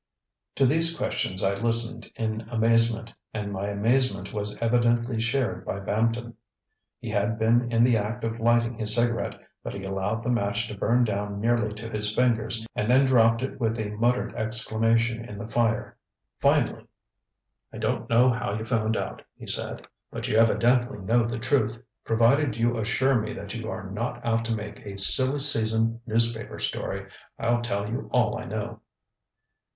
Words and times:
ŌĆØ 0.01 0.55
To 0.55 0.65
these 0.65 0.97
questions 0.97 1.43
I 1.43 1.53
listened 1.53 2.09
in 2.15 2.41
amazement, 2.49 3.13
and 3.35 3.51
my 3.53 3.67
amazement 3.67 4.33
was 4.33 4.55
evidently 4.57 5.21
shared 5.21 5.63
by 5.63 5.79
Bampton. 5.79 6.33
He 6.97 7.11
had 7.11 7.37
been 7.37 7.71
in 7.71 7.83
the 7.83 7.97
act 7.97 8.23
of 8.23 8.39
lighting 8.39 8.73
his 8.73 8.95
cigarette, 8.95 9.39
but 9.63 9.75
he 9.75 9.83
allowed 9.83 10.23
the 10.23 10.31
match 10.31 10.67
to 10.69 10.75
burn 10.75 11.03
down 11.03 11.39
nearly 11.39 11.75
to 11.75 11.87
his 11.87 12.15
fingers 12.15 12.65
and 12.75 12.89
then 12.89 13.05
dropped 13.05 13.43
it 13.43 13.59
with 13.59 13.77
a 13.77 13.91
muttered 13.91 14.33
exclamation 14.33 15.23
in 15.23 15.37
the 15.37 15.47
fire. 15.47 15.95
Finally: 16.39 16.87
ŌĆ£I 17.71 17.79
don't 17.79 18.09
know 18.09 18.31
how 18.31 18.55
you 18.57 18.65
found 18.65 18.97
out, 18.97 19.19
ŌĆØ 19.19 19.23
he 19.37 19.45
said, 19.45 19.87
ŌĆ£but 20.11 20.27
you 20.29 20.35
evidently 20.35 20.97
know 20.97 21.27
the 21.27 21.37
truth. 21.37 21.77
Provided 22.05 22.55
you 22.57 22.75
assure 22.79 23.21
me 23.21 23.33
that 23.33 23.53
you 23.53 23.69
are 23.69 23.87
not 23.91 24.19
out 24.25 24.45
to 24.45 24.51
make 24.55 24.79
a 24.83 24.97
silly 24.97 25.39
season 25.41 26.01
newspaper 26.07 26.57
story, 26.57 27.05
I'll 27.37 27.61
tell 27.61 27.87
you 27.87 28.09
all 28.11 28.39
I 28.39 28.45
know. 28.45 28.79